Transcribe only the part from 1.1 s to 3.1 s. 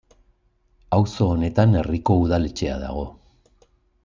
honetan herriko udaletxea dago.